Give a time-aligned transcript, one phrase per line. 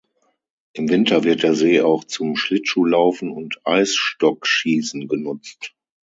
[0.73, 5.75] Im Winter wird der See auch zum Schlittschuhlaufen und Eisstockschießen genutzt.